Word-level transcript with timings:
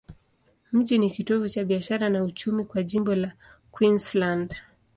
Mji 0.71 0.97
ni 0.97 1.09
kitovu 1.11 1.49
cha 1.49 1.63
biashara 1.65 2.09
na 2.09 2.23
uchumi 2.23 2.65
kwa 2.65 2.83
jimbo 2.83 3.15
la 3.15 3.31
Queensland. 3.71 4.55